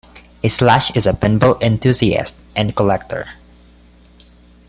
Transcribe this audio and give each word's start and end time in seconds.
Slash 0.47 0.89
is 0.95 1.05
a 1.05 1.13
pinball 1.13 1.61
enthusiast 1.61 2.33
and 2.55 2.75
collector. 2.75 3.27